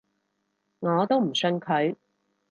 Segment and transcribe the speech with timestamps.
[0.79, 1.95] 我都唔信佢